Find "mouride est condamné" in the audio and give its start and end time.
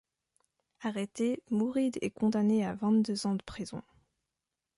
1.51-2.65